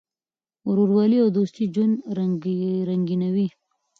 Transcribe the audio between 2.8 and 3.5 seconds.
رنګینوي.